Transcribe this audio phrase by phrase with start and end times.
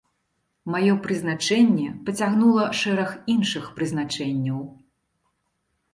[0.75, 4.59] Маё прызначэнне пацягнула шэраг іншых прызначэнняў.